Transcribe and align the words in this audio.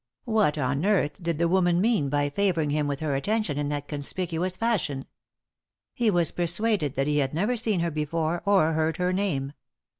What 0.25 0.57
on 0.57 0.83
earth 0.83 1.21
did 1.21 1.37
the 1.37 1.47
woman 1.47 1.79
mean 1.79 2.09
by 2.09 2.31
favouring 2.31 2.71
him 2.71 2.87
with 2.87 3.01
her 3.01 3.13
attention 3.13 3.59
in 3.59 3.69
that 3.69 3.87
conspicuous 3.87 4.57
fashion? 4.57 5.05
He 5.93 6.09
was 6.09 6.31
persuaded 6.31 6.95
that 6.95 7.05
he 7.05 7.19
had 7.19 7.35
never 7.35 7.55
seen 7.55 7.81
her 7.81 7.91
before, 7.91 8.41
or 8.43 8.73
heard 8.73 8.95
the 8.95 9.13
name. 9.13 9.53